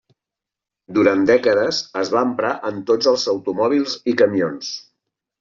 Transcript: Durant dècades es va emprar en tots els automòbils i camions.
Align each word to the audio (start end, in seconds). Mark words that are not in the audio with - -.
Durant 0.97 1.27
dècades 1.29 1.81
es 2.05 2.11
va 2.15 2.23
emprar 2.29 2.55
en 2.71 2.81
tots 2.89 3.11
els 3.13 3.27
automòbils 3.35 3.95
i 4.15 4.19
camions. 4.25 4.73